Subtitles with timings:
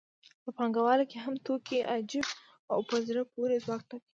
[0.43, 2.27] په پانګوالۍ کې هم توکي عجیب
[2.71, 3.99] او په زړه پورې ځواک لري